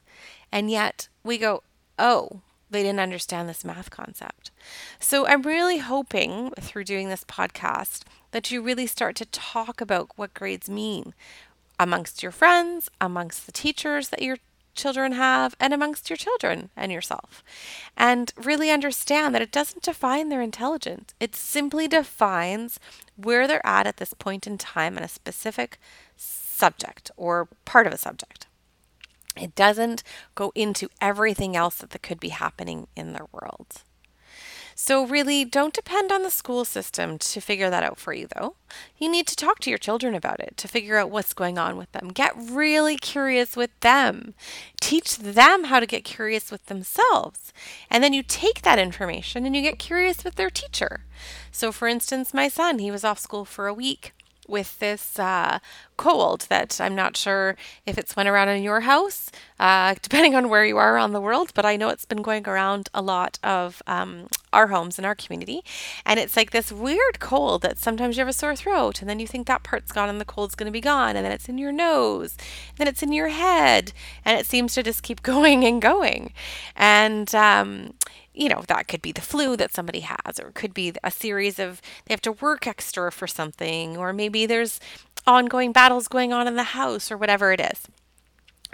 And 0.51 0.69
yet 0.69 1.07
we 1.23 1.37
go, 1.37 1.63
oh, 1.97 2.41
they 2.69 2.81
didn't 2.83 2.99
understand 2.99 3.47
this 3.47 3.63
math 3.63 3.91
concept. 3.91 4.51
So 4.99 5.27
I'm 5.27 5.43
really 5.43 5.77
hoping 5.77 6.51
through 6.59 6.85
doing 6.85 7.09
this 7.09 7.23
podcast 7.23 8.03
that 8.31 8.51
you 8.51 8.61
really 8.61 8.87
start 8.87 9.15
to 9.17 9.25
talk 9.25 9.79
about 9.79 10.09
what 10.15 10.33
grades 10.33 10.69
mean 10.69 11.13
amongst 11.79 12.23
your 12.23 12.31
friends, 12.31 12.89
amongst 12.99 13.45
the 13.45 13.51
teachers 13.51 14.09
that 14.09 14.21
you're 14.21 14.37
children 14.75 15.13
have 15.13 15.55
and 15.59 15.73
amongst 15.73 16.09
your 16.09 16.17
children 16.17 16.69
and 16.75 16.91
yourself. 16.91 17.43
And 17.97 18.31
really 18.35 18.69
understand 18.69 19.33
that 19.33 19.41
it 19.41 19.51
doesn't 19.51 19.83
define 19.83 20.29
their 20.29 20.41
intelligence, 20.41 21.13
it 21.19 21.35
simply 21.35 21.87
defines 21.87 22.79
where 23.15 23.47
they're 23.47 23.65
at 23.65 23.87
at 23.87 23.97
this 23.97 24.13
point 24.13 24.45
in 24.45 24.57
time 24.57 24.97
in 24.97 25.03
a 25.03 25.07
specific 25.07 25.79
subject 26.55 27.11
or 27.17 27.47
part 27.65 27.87
of 27.87 27.93
a 27.93 27.97
subject. 27.97 28.47
It 29.35 29.55
doesn't 29.55 30.03
go 30.33 30.51
into 30.55 30.89
everything 31.01 31.55
else 31.55 31.77
that 31.77 32.01
could 32.01 32.19
be 32.19 32.29
happening 32.29 32.87
in 32.95 33.13
their 33.13 33.27
world. 33.31 33.83
So, 34.77 35.05
really, 35.05 35.45
don't 35.45 35.73
depend 35.73 36.11
on 36.11 36.23
the 36.23 36.29
school 36.29 36.65
system 36.65 37.17
to 37.17 37.39
figure 37.39 37.69
that 37.69 37.83
out 37.83 37.97
for 37.97 38.11
you, 38.11 38.27
though. 38.35 38.55
You 38.97 39.09
need 39.09 39.25
to 39.27 39.35
talk 39.35 39.59
to 39.61 39.69
your 39.69 39.79
children 39.79 40.13
about 40.13 40.41
it 40.41 40.57
to 40.57 40.67
figure 40.67 40.97
out 40.97 41.09
what's 41.09 41.33
going 41.33 41.57
on 41.57 41.77
with 41.77 41.89
them. 41.93 42.09
Get 42.09 42.33
really 42.37 42.97
curious 42.97 43.55
with 43.55 43.71
them. 43.79 44.33
Teach 44.81 45.17
them 45.17 45.65
how 45.65 45.79
to 45.79 45.85
get 45.85 46.03
curious 46.03 46.51
with 46.51 46.65
themselves. 46.65 47.53
And 47.89 48.03
then 48.03 48.11
you 48.11 48.21
take 48.21 48.63
that 48.63 48.77
information 48.77 49.45
and 49.45 49.55
you 49.55 49.61
get 49.61 49.79
curious 49.79 50.25
with 50.25 50.35
their 50.35 50.49
teacher. 50.49 51.05
So, 51.53 51.71
for 51.71 51.87
instance, 51.87 52.33
my 52.33 52.49
son, 52.49 52.79
he 52.79 52.91
was 52.91 53.05
off 53.05 53.17
school 53.17 53.45
for 53.45 53.67
a 53.67 53.73
week 53.73 54.11
with 54.47 54.79
this 54.79 55.17
uh, 55.19 55.59
cold 55.97 56.41
that 56.49 56.79
I'm 56.79 56.95
not 56.95 57.17
sure 57.17 57.55
if 57.85 57.97
it's 57.97 58.15
went 58.15 58.29
around 58.29 58.49
in 58.49 58.63
your 58.63 58.81
house, 58.81 59.31
uh, 59.59 59.95
depending 60.01 60.35
on 60.35 60.49
where 60.49 60.65
you 60.65 60.77
are 60.77 60.95
around 60.95 61.13
the 61.13 61.21
world, 61.21 61.51
but 61.53 61.65
I 61.65 61.75
know 61.75 61.89
it's 61.89 62.05
been 62.05 62.21
going 62.21 62.47
around 62.47 62.89
a 62.93 63.01
lot 63.01 63.39
of 63.43 63.81
um, 63.87 64.27
our 64.53 64.67
homes 64.67 64.99
in 64.99 65.05
our 65.05 65.15
community. 65.15 65.63
And 66.05 66.19
it's 66.19 66.35
like 66.35 66.51
this 66.51 66.71
weird 66.71 67.19
cold 67.19 67.61
that 67.61 67.77
sometimes 67.77 68.17
you 68.17 68.21
have 68.21 68.27
a 68.27 68.33
sore 68.33 68.55
throat, 68.55 69.01
and 69.01 69.09
then 69.09 69.19
you 69.19 69.27
think 69.27 69.47
that 69.47 69.63
part's 69.63 69.91
gone 69.91 70.09
and 70.09 70.19
the 70.19 70.25
cold's 70.25 70.55
going 70.55 70.67
to 70.67 70.71
be 70.71 70.81
gone, 70.81 71.15
and 71.15 71.25
then 71.25 71.31
it's 71.31 71.49
in 71.49 71.57
your 71.57 71.71
nose, 71.71 72.37
then 72.77 72.87
it's 72.87 73.03
in 73.03 73.11
your 73.11 73.29
head, 73.29 73.93
and 74.23 74.39
it 74.39 74.45
seems 74.45 74.73
to 74.73 74.83
just 74.83 75.03
keep 75.03 75.23
going 75.35 75.63
and 75.65 75.81
going. 75.81 76.33
And 76.75 77.33
um, 77.33 77.93
you 78.35 78.49
know, 78.49 78.63
that 78.67 78.87
could 78.87 79.01
be 79.01 79.11
the 79.11 79.21
flu 79.21 79.55
that 79.57 79.73
somebody 79.73 80.01
has, 80.01 80.39
or 80.39 80.49
it 80.49 80.55
could 80.55 80.73
be 80.73 80.93
a 81.03 81.11
series 81.11 81.59
of 81.59 81.81
they 82.05 82.13
have 82.13 82.21
to 82.21 82.33
work 82.33 82.67
extra 82.67 83.11
for 83.11 83.27
something, 83.27 83.97
or 83.97 84.13
maybe 84.13 84.45
there's 84.45 84.79
ongoing 85.25 85.71
battles 85.71 86.07
going 86.07 86.33
on 86.33 86.47
in 86.47 86.55
the 86.55 86.63
house, 86.63 87.11
or 87.11 87.17
whatever 87.17 87.51
it 87.51 87.59
is. 87.59 87.87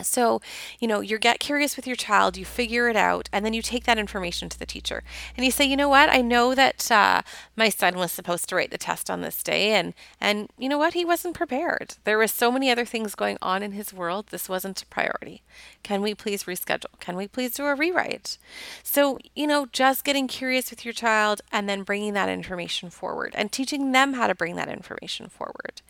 So, 0.04 0.42
you 0.80 0.88
know, 0.88 1.00
you 1.00 1.18
get 1.18 1.40
curious 1.40 1.76
with 1.76 1.88
your 1.88 1.96
child, 1.96 2.38
you 2.38 2.46
figure 2.46 2.90
it 2.90 2.96
out, 2.96 3.30
and 3.32 3.46
then 3.46 3.54
you 3.54 3.62
take 3.62 3.86
that 3.86 3.98
information 3.98 4.50
to 4.50 4.60
the 4.60 4.66
teacher. 4.66 5.04
And 5.36 5.46
you 5.46 5.52
say, 5.52 5.66
you 5.66 5.78
know 5.78 5.90
what? 5.90 6.10
I 6.10 6.22
know 6.22 6.56
that 6.56 6.92
uh, 6.92 7.22
my 7.56 7.70
son 7.70 7.96
was 7.96 8.12
supposed 8.12 8.50
to 8.50 8.56
write 8.56 8.72
the 8.72 8.78
test 8.78 9.10
on 9.10 9.22
this 9.22 9.44
day, 9.44 9.74
and 9.74 9.94
and 10.20 10.50
you 10.58 10.70
know 10.70 10.78
what? 10.78 10.94
He 10.94 11.06
wasn't 11.06 11.36
prepared. 11.36 11.96
There 12.04 12.18
was 12.18 12.32
so 12.32 12.52
many 12.52 12.70
other 12.70 12.86
things 12.86 13.16
going 13.16 13.38
on 13.42 13.64
in 13.64 13.74
his 13.74 13.94
world. 13.94 14.28
This 14.28 14.50
wasn't 14.50 14.82
a 14.82 14.86
priority. 14.88 15.42
Can 15.84 16.02
we 16.02 16.14
please 16.14 16.44
reschedule? 16.44 17.00
Can 17.00 17.16
we 17.16 17.28
please 17.28 17.54
do 17.56 17.66
a 17.66 17.76
rewrite? 17.76 18.38
So, 18.84 19.18
you 19.36 19.48
know, 19.48 19.68
just 19.72 20.04
getting 20.04 20.28
curious 20.28 20.70
with 20.70 20.86
your 20.86 20.94
child 20.94 21.42
and 21.52 21.68
then 21.68 21.84
bringing 21.84 22.14
that 22.14 22.30
information 22.30 22.90
forward 22.90 23.34
and 23.36 23.52
teaching 23.52 23.92
them 23.92 24.14
how 24.14 24.28
to 24.28 24.36
bring 24.36 24.56
that 24.56 24.70
information 24.70 25.28
forward 25.28 25.82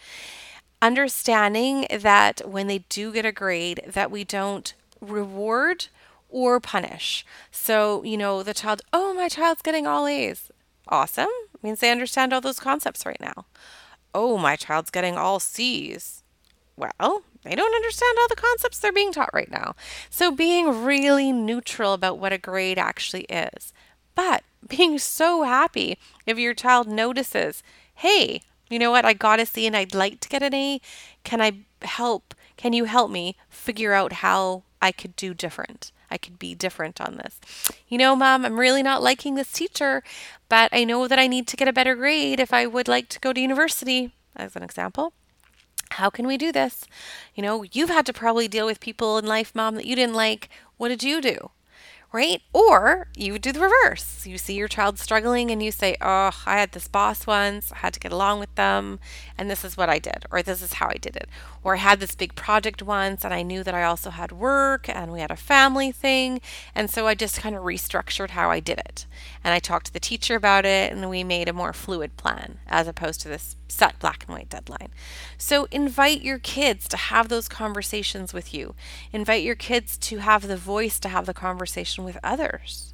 understanding 0.82 1.88
that 2.00 2.42
when 2.46 2.68
they 2.68 2.80
do 2.90 3.12
get 3.12 3.26
a 3.26 3.32
grade 3.32 3.82
that 3.88 4.12
we 4.12 4.24
don't 4.24 4.74
reward 5.00 5.88
or 6.30 6.60
punish. 6.60 7.26
So, 7.52 8.04
you 8.04 8.18
know, 8.18 8.42
the 8.44 8.54
child, 8.54 8.82
oh, 8.94 9.14
my 9.14 9.28
child's 9.28 9.62
getting 9.62 9.86
all 9.86 10.08
A's. 10.08 10.52
Awesome. 10.88 11.30
Means 11.62 11.80
they 11.80 11.92
understand 11.92 12.34
all 12.34 12.42
those 12.42 12.60
concepts 12.60 13.06
right 13.06 13.20
now. 13.20 13.46
Oh, 14.14 14.38
my 14.38 14.56
child's 14.56 14.90
getting 14.90 15.18
all 15.18 15.40
C's. 15.40 16.24
Well, 16.76 17.24
they 17.44 17.56
don't 17.56 17.76
understand 17.76 18.18
all 18.20 18.28
the 18.28 18.36
concepts 18.36 18.80
they're 18.80 18.92
being 18.92 19.14
taught 19.14 19.34
right 19.34 19.52
now. 19.52 19.76
So, 20.10 20.32
being 20.32 20.84
really 20.84 21.32
neutral 21.32 21.94
about 21.94 22.18
what 22.18 22.34
a 22.34 22.38
grade 22.38 22.80
actually 22.80 23.24
is, 23.24 23.74
but 24.16 24.44
being 24.68 24.98
so 25.00 25.44
happy 25.44 25.98
if 26.26 26.38
your 26.38 26.54
child 26.54 26.88
notices, 26.88 27.64
hey, 27.96 28.42
you 28.72 28.80
know 28.80 28.92
what, 28.92 29.06
I 29.06 29.14
got 29.14 29.40
a 29.40 29.46
C 29.46 29.68
and 29.68 29.76
I'd 29.76 29.94
like 29.94 30.20
to 30.22 30.30
get 30.30 30.44
an 30.44 30.54
A. 30.54 30.82
Can 31.24 31.42
I 31.42 31.54
help? 31.82 32.34
Can 32.58 32.74
you 32.74 32.86
help 32.86 33.12
me 33.12 33.36
figure 33.50 33.94
out 33.94 34.14
how 34.14 34.64
I 34.82 34.92
could 34.92 35.16
do 35.16 35.34
different? 35.34 35.92
I 36.10 36.18
could 36.18 36.38
be 36.38 36.54
different 36.54 37.00
on 37.00 37.18
this. 37.18 37.40
You 37.88 37.98
know, 37.98 38.16
mom, 38.16 38.46
I'm 38.46 38.60
really 38.60 38.84
not 38.84 39.02
liking 39.02 39.36
this 39.36 39.52
teacher, 39.52 40.04
but 40.50 40.70
I 40.74 40.84
know 40.84 41.08
that 41.08 41.20
I 41.20 41.28
need 41.28 41.48
to 41.48 41.58
get 41.58 41.70
a 41.70 41.74
better 41.74 41.96
grade 41.96 42.40
if 42.40 42.54
I 42.54 42.66
would 42.66 42.88
like 42.88 43.08
to 43.10 43.20
go 43.20 43.32
to 43.32 43.40
university, 43.40 44.12
as 44.36 44.56
an 44.56 44.64
example. 44.64 45.14
How 45.92 46.10
can 46.10 46.28
we 46.28 46.38
do 46.38 46.52
this? 46.52 46.86
You 47.34 47.44
know, 47.44 47.64
you've 47.64 47.90
had 47.90 48.06
to 48.08 48.14
probably 48.14 48.48
deal 48.48 48.66
with 48.66 48.80
people 48.80 49.18
in 49.18 49.26
life, 49.26 49.54
mom, 49.56 49.76
that 49.76 49.86
you 49.86 49.96
didn't 49.96 50.16
like. 50.16 50.50
What 50.78 50.90
did 50.90 51.04
you 51.04 51.22
do? 51.22 51.52
Right? 52.14 52.42
Or 52.52 53.08
you 53.16 53.32
would 53.34 53.42
do 53.42 53.52
the 53.52 53.62
reverse. 53.62 54.26
You 54.26 54.38
see 54.38 54.54
your 54.54 54.68
child 54.68 55.00
struggling 55.00 55.50
and 55.50 55.64
you 55.64 55.72
say, 55.72 55.96
Oh, 56.02 56.32
I 56.46 56.60
had 56.60 56.74
this 56.74 56.88
boss 56.88 57.26
once, 57.26 57.72
I 57.72 57.78
had 57.78 57.94
to 57.94 58.00
get 58.00 58.12
along 58.12 58.40
with 58.40 58.54
them, 58.56 59.00
and 59.38 59.50
this 59.50 59.64
is 59.64 59.78
what 59.78 59.90
I 59.90 60.00
did, 60.00 60.26
or 60.32 60.42
this 60.42 60.62
is 60.62 60.74
how 60.74 60.88
I 60.88 60.96
did 60.96 61.16
it. 61.16 61.30
Or 61.64 61.76
I 61.76 61.80
had 61.80 62.00
this 62.00 62.16
big 62.16 62.36
project 62.36 62.82
once 62.82 63.24
and 63.24 63.34
I 63.34 63.44
knew 63.44 63.64
that 63.64 63.76
I 63.76 63.84
also 63.84 64.10
had 64.10 64.32
work 64.32 64.90
and 64.90 65.12
we 65.12 65.22
had 65.22 65.32
a 65.32 65.38
family 65.38 65.92
thing, 65.92 66.42
and 66.76 66.90
so 66.90 67.08
I 67.08 67.16
just 67.16 67.40
kind 67.40 67.56
of 67.56 67.64
restructured 67.64 68.32
how 68.32 68.50
I 68.50 68.60
did 68.60 68.80
it. 68.80 69.06
And 69.44 69.54
I 69.54 69.60
talked 69.60 69.88
to 69.88 69.94
the 69.94 70.00
teacher 70.00 70.36
about 70.36 70.66
it 70.66 70.92
and 70.92 71.10
we 71.10 71.24
made 71.24 71.48
a 71.48 71.54
more 71.54 71.74
fluid 71.74 72.18
plan 72.18 72.60
as 72.68 72.88
opposed 72.88 73.22
to 73.22 73.30
this 73.30 73.56
set 73.72 73.98
black 74.00 74.26
and 74.28 74.36
white 74.36 74.50
deadline. 74.50 74.90
So 75.38 75.68
invite 75.72 76.22
your 76.22 76.40
kids 76.40 76.88
to 76.90 76.98
have 76.98 77.30
those 77.30 77.48
conversations 77.48 78.34
with 78.34 78.54
you. 78.54 78.76
Invite 79.14 79.44
your 79.44 79.56
kids 79.56 79.98
to 80.00 80.18
have 80.18 80.48
the 80.48 80.58
voice 80.58 81.00
to 81.00 81.10
have 81.10 81.26
the 81.26 81.34
conversation 81.34 82.01
with 82.04 82.18
others. 82.24 82.94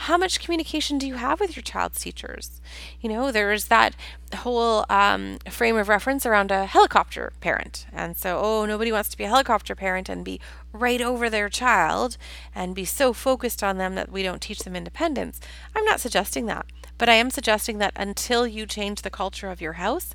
How 0.00 0.18
much 0.18 0.40
communication 0.40 0.98
do 0.98 1.06
you 1.06 1.14
have 1.14 1.40
with 1.40 1.56
your 1.56 1.62
child's 1.62 1.98
teachers? 1.98 2.60
You 3.00 3.08
know, 3.08 3.32
there's 3.32 3.66
that 3.66 3.96
whole 4.34 4.84
um, 4.90 5.38
frame 5.48 5.76
of 5.76 5.88
reference 5.88 6.26
around 6.26 6.50
a 6.50 6.66
helicopter 6.66 7.32
parent. 7.40 7.86
And 7.92 8.14
so, 8.14 8.38
oh, 8.42 8.66
nobody 8.66 8.92
wants 8.92 9.08
to 9.08 9.16
be 9.16 9.24
a 9.24 9.28
helicopter 9.28 9.74
parent 9.74 10.10
and 10.10 10.22
be 10.22 10.38
right 10.70 11.00
over 11.00 11.30
their 11.30 11.48
child 11.48 12.18
and 12.54 12.74
be 12.74 12.84
so 12.84 13.14
focused 13.14 13.62
on 13.62 13.78
them 13.78 13.94
that 13.94 14.12
we 14.12 14.22
don't 14.22 14.42
teach 14.42 14.60
them 14.60 14.76
independence. 14.76 15.40
I'm 15.74 15.84
not 15.84 16.00
suggesting 16.00 16.44
that. 16.46 16.66
But 16.98 17.08
I 17.08 17.14
am 17.14 17.30
suggesting 17.30 17.78
that 17.78 17.92
until 17.96 18.46
you 18.46 18.66
change 18.66 19.02
the 19.02 19.10
culture 19.10 19.50
of 19.50 19.60
your 19.62 19.74
house, 19.74 20.14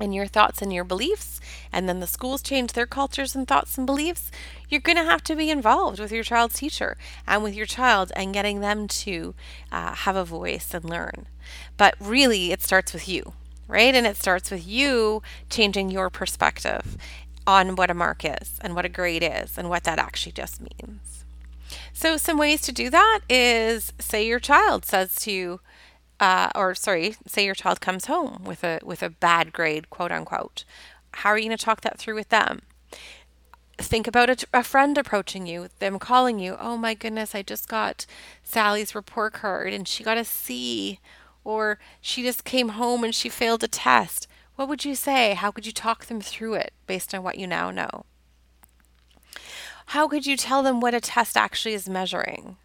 and 0.00 0.14
your 0.14 0.26
thoughts 0.26 0.62
and 0.62 0.72
your 0.72 0.84
beliefs, 0.84 1.40
and 1.72 1.88
then 1.88 2.00
the 2.00 2.06
schools 2.06 2.42
change 2.42 2.72
their 2.72 2.86
cultures 2.86 3.34
and 3.34 3.46
thoughts 3.46 3.76
and 3.76 3.86
beliefs, 3.86 4.30
you're 4.68 4.80
going 4.80 4.96
to 4.96 5.04
have 5.04 5.22
to 5.24 5.36
be 5.36 5.50
involved 5.50 6.00
with 6.00 6.12
your 6.12 6.24
child's 6.24 6.56
teacher 6.56 6.96
and 7.26 7.42
with 7.42 7.54
your 7.54 7.66
child 7.66 8.12
and 8.16 8.34
getting 8.34 8.60
them 8.60 8.88
to 8.88 9.34
uh, 9.70 9.94
have 9.94 10.16
a 10.16 10.24
voice 10.24 10.74
and 10.74 10.84
learn. 10.84 11.26
But 11.76 11.94
really, 12.00 12.52
it 12.52 12.62
starts 12.62 12.92
with 12.92 13.08
you, 13.08 13.34
right? 13.68 13.94
And 13.94 14.06
it 14.06 14.16
starts 14.16 14.50
with 14.50 14.66
you 14.66 15.22
changing 15.50 15.90
your 15.90 16.10
perspective 16.10 16.96
on 17.46 17.76
what 17.76 17.90
a 17.90 17.94
mark 17.94 18.24
is 18.24 18.58
and 18.60 18.74
what 18.74 18.84
a 18.84 18.88
grade 18.88 19.22
is 19.22 19.58
and 19.58 19.68
what 19.68 19.84
that 19.84 19.98
actually 19.98 20.32
just 20.32 20.60
means. 20.60 21.24
So, 21.92 22.16
some 22.16 22.38
ways 22.38 22.60
to 22.62 22.72
do 22.72 22.90
that 22.90 23.20
is 23.28 23.92
say 23.98 24.26
your 24.26 24.40
child 24.40 24.84
says 24.84 25.14
to 25.16 25.32
you, 25.32 25.60
uh, 26.22 26.50
or 26.54 26.72
sorry, 26.76 27.16
say 27.26 27.44
your 27.44 27.56
child 27.56 27.80
comes 27.80 28.06
home 28.06 28.44
with 28.44 28.62
a 28.62 28.78
with 28.84 29.02
a 29.02 29.10
bad 29.10 29.52
grade, 29.52 29.90
quote 29.90 30.12
unquote. 30.12 30.64
How 31.14 31.30
are 31.30 31.36
you 31.36 31.48
going 31.48 31.58
to 31.58 31.64
talk 31.64 31.80
that 31.82 31.98
through 31.98 32.14
with 32.14 32.28
them? 32.28 32.62
think 33.78 34.06
about 34.06 34.30
a, 34.30 34.46
a, 34.54 34.62
friend 34.62 34.96
approaching 34.96 35.46
you, 35.46 35.68
them 35.80 35.98
calling 35.98 36.38
you, 36.38 36.56
oh 36.60 36.76
my 36.76 36.94
goodness, 36.94 37.34
I 37.34 37.42
just 37.42 37.66
got 37.66 38.06
Sally's 38.44 38.94
report 38.94 39.32
card 39.32 39.72
and 39.72 39.88
she 39.88 40.04
got 40.04 40.18
a 40.18 40.24
C, 40.24 41.00
or 41.42 41.80
she 42.00 42.22
just 42.22 42.44
came 42.44 42.68
home 42.70 43.02
and 43.02 43.12
she 43.12 43.28
failed 43.28 43.64
a 43.64 43.68
test. 43.68 44.28
What 44.54 44.68
would 44.68 44.84
you 44.84 44.94
say? 44.94 45.34
How 45.34 45.50
could 45.50 45.66
you 45.66 45.72
talk 45.72 46.04
them 46.04 46.20
through 46.20 46.54
it 46.54 46.72
based 46.86 47.12
on 47.12 47.24
what 47.24 47.38
you 47.38 47.46
now 47.48 47.72
know? 47.72 48.04
How 49.86 50.06
could 50.06 50.26
you 50.26 50.36
tell 50.36 50.62
them 50.62 50.80
what 50.80 50.94
a 50.94 51.00
test 51.00 51.36
actually 51.36 51.74
is 51.74 51.88
measuring? 51.88 52.58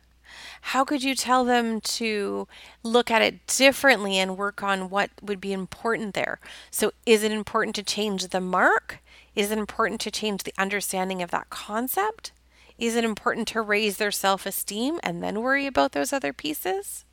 How 0.71 0.83
could 0.83 1.01
you 1.01 1.15
tell 1.15 1.45
them 1.45 1.79
to 1.79 2.45
look 2.83 3.09
at 3.09 3.21
it 3.21 3.47
differently 3.47 4.17
and 4.17 4.35
work 4.35 4.61
on 4.61 4.89
what 4.89 5.11
would 5.21 5.39
be 5.39 5.53
important 5.53 6.13
there? 6.13 6.41
So, 6.69 6.91
is 7.05 7.23
it 7.23 7.31
important 7.31 7.73
to 7.77 7.83
change 7.83 8.27
the 8.27 8.41
mark? 8.41 8.99
Is 9.33 9.49
it 9.49 9.57
important 9.57 10.01
to 10.01 10.11
change 10.11 10.43
the 10.43 10.53
understanding 10.57 11.21
of 11.21 11.31
that 11.31 11.49
concept? 11.49 12.33
Is 12.77 12.97
it 12.97 13.05
important 13.05 13.47
to 13.49 13.61
raise 13.61 13.95
their 13.95 14.11
self 14.11 14.45
esteem 14.45 14.99
and 15.03 15.23
then 15.23 15.41
worry 15.41 15.67
about 15.67 15.93
those 15.93 16.11
other 16.11 16.33
pieces? 16.33 17.05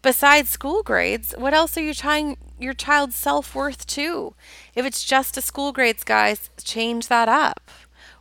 Besides 0.00 0.48
school 0.48 0.82
grades, 0.82 1.34
what 1.36 1.52
else 1.52 1.76
are 1.76 1.82
you 1.82 1.92
tying 1.92 2.38
your 2.58 2.72
child's 2.72 3.16
self 3.16 3.54
worth 3.54 3.86
to? 3.88 4.32
If 4.74 4.86
it's 4.86 5.04
just 5.04 5.36
a 5.36 5.42
school 5.42 5.72
grades, 5.72 6.04
guys, 6.04 6.48
change 6.64 7.08
that 7.08 7.28
up. 7.28 7.70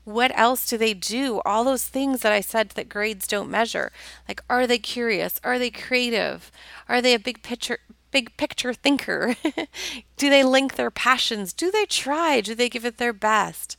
What 0.05 0.31
else 0.37 0.69
do 0.69 0.77
they 0.77 0.93
do? 0.93 1.41
All 1.45 1.63
those 1.63 1.85
things 1.85 2.21
that 2.21 2.31
I 2.31 2.39
said 2.39 2.69
that 2.69 2.89
grades 2.89 3.27
don't 3.27 3.49
measure. 3.49 3.91
Like, 4.27 4.41
are 4.49 4.67
they 4.67 4.77
curious? 4.77 5.41
Are 5.43 5.57
they 5.57 5.71
creative? 5.71 6.51
Are 6.87 7.01
they 7.01 7.15
a 7.15 7.19
big 7.19 7.41
picture? 7.41 7.79
Big 8.11 8.37
picture 8.37 8.73
thinker? 8.73 9.35
do 10.17 10.29
they 10.29 10.43
link 10.43 10.75
their 10.75 10.91
passions? 10.91 11.51
Do 11.51 11.71
they 11.71 11.85
try? 11.85 12.39
Do 12.39 12.53
they 12.53 12.69
give 12.69 12.85
it 12.85 12.97
their 12.97 13.13
best? 13.13 13.77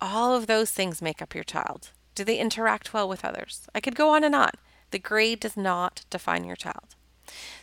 All 0.00 0.34
of 0.36 0.48
those 0.48 0.72
things 0.72 1.00
make 1.00 1.22
up 1.22 1.34
your 1.34 1.44
child. 1.44 1.90
Do 2.16 2.24
they 2.24 2.38
interact 2.38 2.92
well 2.92 3.08
with 3.08 3.24
others? 3.24 3.68
I 3.74 3.80
could 3.80 3.94
go 3.94 4.10
on 4.10 4.24
and 4.24 4.34
on. 4.34 4.50
The 4.90 4.98
grade 4.98 5.40
does 5.40 5.56
not 5.56 6.04
define 6.10 6.44
your 6.44 6.56
child. 6.56 6.94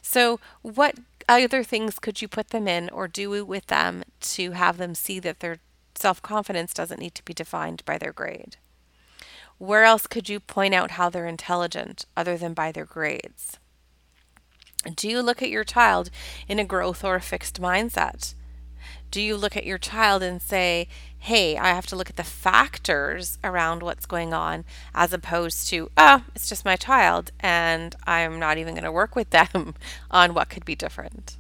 So, 0.01 0.39
what 0.62 0.95
other 1.29 1.63
things 1.63 2.00
could 2.00 2.21
you 2.21 2.27
put 2.27 2.50
them 2.50 2.67
in 2.67 2.89
or 2.89 3.07
do 3.07 3.45
with 3.45 3.67
them 3.67 4.03
to 4.21 4.51
have 4.51 4.77
them 4.77 4.95
see 4.95 5.19
that 5.19 5.39
their 5.39 5.60
self 6.01 6.22
confidence 6.22 6.74
doesn't 6.74 7.00
need 7.00 7.15
to 7.15 7.24
be 7.24 7.34
defined 7.34 7.86
by 7.86 7.98
their 7.98 8.12
grade? 8.12 8.58
Where 9.60 9.84
else 9.84 10.08
could 10.08 10.27
you 10.27 10.39
point 10.39 10.74
out 10.74 10.91
how 10.91 11.10
they're 11.10 11.27
intelligent 11.27 12.05
other 12.17 12.36
than 12.38 12.55
by 12.55 12.72
their 12.72 12.86
grades? 12.86 13.60
Do 14.96 15.08
you 15.08 15.22
look 15.22 15.43
at 15.43 15.51
your 15.51 15.63
child 15.63 16.10
in 16.48 16.58
a 16.58 16.65
growth 16.65 17.03
or 17.03 17.13
a 17.13 17.22
fixed 17.22 17.62
mindset? 17.62 18.34
Do 19.12 19.22
you 19.22 19.38
look 19.38 19.55
at 19.55 19.65
your 19.65 19.77
child 19.77 20.24
and 20.24 20.41
say, 20.41 20.88
hey, 21.20 21.55
I 21.58 21.67
have 21.67 21.86
to 21.88 21.96
look 21.96 22.10
at 22.10 22.15
the 22.15 22.24
factors 22.24 23.38
around 23.43 23.84
what's 23.84 24.08
going 24.08 24.34
on, 24.34 24.65
as 24.96 25.13
opposed 25.13 25.67
to, 25.67 25.91
oh, 25.96 26.24
it's 26.34 26.50
just 26.50 26.65
my 26.65 26.75
child, 26.75 27.31
and 27.39 27.96
I'm 28.08 28.39
not 28.39 28.58
even 28.58 28.74
going 28.74 28.86
to 28.86 28.91
work 28.91 29.15
with 29.15 29.29
them 29.29 29.75
on 30.12 30.34
what 30.34 30.50
could 30.50 30.65
be 30.65 30.75
different? 30.75 31.38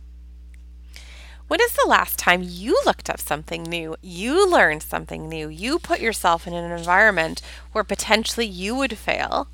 When 1.51 1.59
is 1.59 1.73
the 1.73 1.89
last 1.89 2.17
time 2.17 2.45
you 2.45 2.81
looked 2.85 3.09
up 3.09 3.19
something 3.19 3.63
new? 3.63 3.97
You 4.01 4.49
learned 4.49 4.83
something 4.83 5.27
new. 5.27 5.49
You 5.49 5.79
put 5.79 5.99
yourself 5.99 6.47
in 6.47 6.53
an 6.53 6.71
environment 6.71 7.41
where 7.73 7.83
potentially 7.83 8.45
you 8.45 8.73
would 8.75 8.97
fail, 8.97 9.49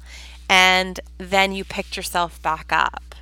and 0.47 0.99
then 1.17 1.53
you 1.53 1.63
picked 1.63 1.97
yourself 1.97 2.39
back 2.43 2.67
up. 2.69 3.15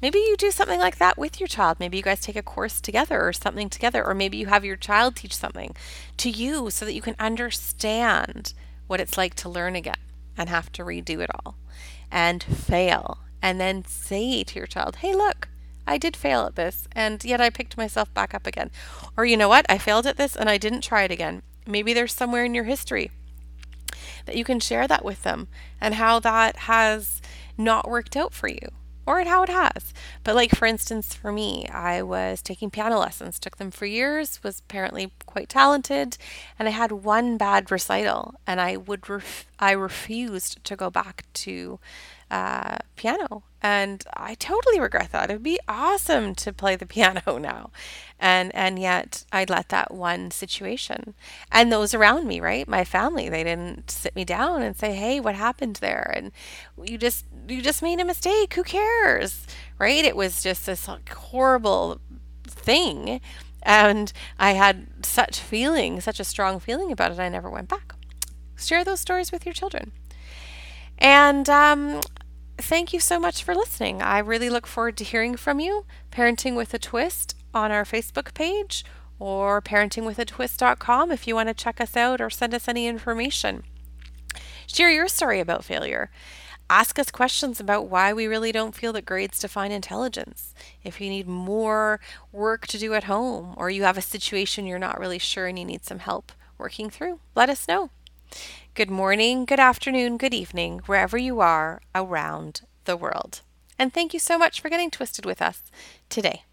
Maybe 0.00 0.20
you 0.20 0.36
do 0.36 0.52
something 0.52 0.78
like 0.78 0.98
that 0.98 1.18
with 1.18 1.40
your 1.40 1.48
child. 1.48 1.80
Maybe 1.80 1.96
you 1.96 2.04
guys 2.04 2.20
take 2.20 2.36
a 2.36 2.44
course 2.44 2.80
together 2.80 3.20
or 3.20 3.32
something 3.32 3.68
together, 3.68 4.06
or 4.06 4.14
maybe 4.14 4.36
you 4.36 4.46
have 4.46 4.64
your 4.64 4.76
child 4.76 5.16
teach 5.16 5.34
something 5.34 5.74
to 6.18 6.30
you 6.30 6.70
so 6.70 6.84
that 6.84 6.94
you 6.94 7.02
can 7.02 7.16
understand 7.18 8.54
what 8.86 9.00
it's 9.00 9.18
like 9.18 9.34
to 9.34 9.48
learn 9.48 9.74
again 9.74 9.96
and 10.38 10.48
have 10.48 10.70
to 10.74 10.84
redo 10.84 11.18
it 11.18 11.30
all 11.44 11.56
and 12.08 12.44
fail. 12.44 13.18
And 13.42 13.60
then 13.60 13.84
say 13.84 14.44
to 14.44 14.58
your 14.60 14.68
child, 14.68 14.98
hey, 15.02 15.12
look, 15.12 15.48
I 15.86 15.98
did 15.98 16.16
fail 16.16 16.46
at 16.46 16.56
this, 16.56 16.86
and 16.92 17.24
yet 17.24 17.40
I 17.40 17.50
picked 17.50 17.76
myself 17.76 18.12
back 18.14 18.34
up 18.34 18.46
again. 18.46 18.70
Or 19.16 19.24
you 19.24 19.36
know 19.36 19.48
what? 19.48 19.66
I 19.68 19.78
failed 19.78 20.06
at 20.06 20.16
this 20.16 20.36
and 20.36 20.48
I 20.48 20.58
didn't 20.58 20.82
try 20.82 21.02
it 21.02 21.10
again. 21.10 21.42
Maybe 21.66 21.92
there's 21.92 22.12
somewhere 22.12 22.44
in 22.44 22.54
your 22.54 22.64
history 22.64 23.10
that 24.26 24.36
you 24.36 24.44
can 24.44 24.60
share 24.60 24.86
that 24.88 25.04
with 25.04 25.22
them 25.22 25.48
and 25.80 25.94
how 25.94 26.18
that 26.20 26.56
has 26.56 27.20
not 27.58 27.88
worked 27.88 28.16
out 28.16 28.32
for 28.32 28.48
you 28.48 28.68
or 29.06 29.24
how 29.24 29.42
it 29.42 29.48
has. 29.48 29.92
But, 30.22 30.34
like, 30.34 30.54
for 30.54 30.66
instance, 30.66 31.14
for 31.14 31.32
me, 31.32 31.66
I 31.68 32.02
was 32.02 32.40
taking 32.40 32.70
piano 32.70 32.98
lessons, 32.98 33.38
took 33.38 33.56
them 33.56 33.70
for 33.70 33.86
years, 33.86 34.40
was 34.42 34.60
apparently 34.60 35.12
quite 35.26 35.48
talented, 35.48 36.16
and 36.58 36.68
I 36.68 36.70
had 36.70 36.92
one 36.92 37.36
bad 37.36 37.70
recital, 37.70 38.34
and 38.46 38.60
I 38.60 38.76
would, 38.76 39.08
ref- 39.08 39.46
I 39.58 39.72
refused 39.72 40.62
to 40.64 40.76
go 40.76 40.88
back 40.88 41.24
to 41.34 41.80
uh, 42.32 42.78
piano. 42.96 43.44
And 43.60 44.04
I 44.16 44.34
totally 44.34 44.80
regret 44.80 45.12
that. 45.12 45.30
It 45.30 45.34
would 45.34 45.42
be 45.42 45.60
awesome 45.68 46.34
to 46.36 46.52
play 46.52 46.74
the 46.74 46.86
piano 46.96 47.38
now. 47.38 47.70
And 48.18 48.52
and 48.54 48.78
yet 48.78 49.24
I 49.32 49.44
let 49.48 49.68
that 49.68 49.92
one 49.92 50.30
situation 50.30 51.14
and 51.52 51.70
those 51.70 51.94
around 51.94 52.26
me, 52.26 52.40
right? 52.40 52.66
My 52.66 52.84
family, 52.84 53.28
they 53.28 53.44
didn't 53.44 53.90
sit 53.90 54.16
me 54.16 54.24
down 54.24 54.62
and 54.62 54.76
say, 54.76 54.94
"Hey, 54.94 55.20
what 55.20 55.34
happened 55.34 55.76
there?" 55.76 56.12
And 56.16 56.32
you 56.82 56.96
just 56.98 57.26
you 57.46 57.60
just 57.62 57.82
made 57.82 58.00
a 58.00 58.04
mistake. 58.04 58.54
Who 58.54 58.64
cares? 58.64 59.46
Right? 59.78 60.04
It 60.04 60.16
was 60.16 60.42
just 60.42 60.66
this 60.66 60.88
horrible 61.10 62.00
thing. 62.46 63.20
And 63.64 64.12
I 64.38 64.52
had 64.52 65.04
such 65.04 65.38
feeling, 65.38 66.00
such 66.00 66.18
a 66.18 66.24
strong 66.24 66.58
feeling 66.58 66.90
about 66.90 67.12
it, 67.12 67.20
I 67.20 67.28
never 67.28 67.48
went 67.48 67.68
back. 67.68 67.94
Share 68.56 68.84
those 68.84 69.00
stories 69.00 69.30
with 69.30 69.46
your 69.46 69.52
children. 69.52 69.92
And 70.98 71.48
um, 71.48 72.00
thank 72.62 72.92
you 72.92 73.00
so 73.00 73.18
much 73.18 73.42
for 73.42 73.54
listening. 73.54 74.00
I 74.00 74.18
really 74.18 74.48
look 74.48 74.66
forward 74.66 74.96
to 74.98 75.04
hearing 75.04 75.36
from 75.36 75.60
you. 75.60 75.84
Parenting 76.10 76.56
with 76.56 76.72
a 76.72 76.78
Twist 76.78 77.34
on 77.52 77.70
our 77.70 77.84
Facebook 77.84 78.32
page 78.34 78.84
or 79.18 79.60
parentingwithatwist.com 79.60 81.10
if 81.10 81.26
you 81.26 81.34
want 81.34 81.48
to 81.48 81.54
check 81.54 81.80
us 81.80 81.96
out 81.96 82.20
or 82.20 82.30
send 82.30 82.54
us 82.54 82.68
any 82.68 82.86
information. 82.86 83.64
Share 84.66 84.90
your 84.90 85.08
story 85.08 85.40
about 85.40 85.64
failure. 85.64 86.10
Ask 86.70 86.98
us 86.98 87.10
questions 87.10 87.60
about 87.60 87.88
why 87.88 88.12
we 88.12 88.26
really 88.26 88.52
don't 88.52 88.74
feel 88.74 88.92
that 88.94 89.04
grades 89.04 89.38
define 89.38 89.72
intelligence. 89.72 90.54
If 90.82 91.00
you 91.00 91.10
need 91.10 91.28
more 91.28 92.00
work 92.30 92.66
to 92.68 92.78
do 92.78 92.94
at 92.94 93.04
home 93.04 93.54
or 93.58 93.68
you 93.68 93.82
have 93.82 93.98
a 93.98 94.02
situation 94.02 94.66
you're 94.66 94.78
not 94.78 94.98
really 94.98 95.18
sure 95.18 95.46
and 95.46 95.58
you 95.58 95.64
need 95.64 95.84
some 95.84 95.98
help 95.98 96.32
working 96.56 96.88
through, 96.88 97.20
let 97.34 97.50
us 97.50 97.68
know. 97.68 97.90
Good 98.74 98.90
morning, 98.90 99.44
good 99.44 99.60
afternoon, 99.60 100.16
good 100.16 100.32
evening, 100.32 100.80
wherever 100.86 101.18
you 101.18 101.40
are 101.40 101.82
around 101.94 102.62
the 102.86 102.96
world. 102.96 103.42
And 103.78 103.92
thank 103.92 104.14
you 104.14 104.18
so 104.18 104.38
much 104.38 104.62
for 104.62 104.70
getting 104.70 104.90
twisted 104.90 105.26
with 105.26 105.42
us 105.42 105.62
today. 106.08 106.44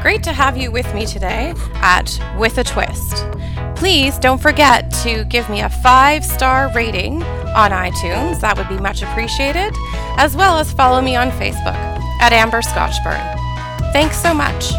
Great 0.00 0.22
to 0.22 0.32
have 0.32 0.56
you 0.56 0.70
with 0.70 0.94
me 0.94 1.04
today 1.04 1.54
at 1.74 2.16
With 2.38 2.58
a 2.58 2.62
Twist. 2.62 3.26
Please 3.74 4.16
don't 4.20 4.40
forget 4.40 4.88
to 5.02 5.24
give 5.24 5.50
me 5.50 5.62
a 5.62 5.70
five 5.70 6.24
star 6.24 6.70
rating 6.72 7.20
on 7.24 7.72
iTunes. 7.72 8.40
That 8.40 8.56
would 8.56 8.68
be 8.68 8.78
much 8.78 9.02
appreciated, 9.02 9.74
as 10.16 10.36
well 10.36 10.56
as 10.56 10.72
follow 10.72 11.00
me 11.00 11.16
on 11.16 11.32
Facebook 11.32 11.74
at 12.20 12.32
Amber 12.32 12.62
Scotchburn. 12.62 13.92
Thanks 13.92 14.18
so 14.22 14.32
much. 14.32 14.70